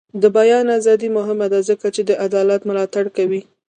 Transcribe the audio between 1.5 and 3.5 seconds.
ده ځکه چې د عدالت ملاتړ کوي.